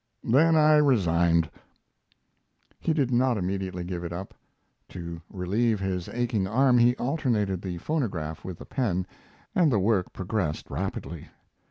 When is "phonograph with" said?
7.77-8.57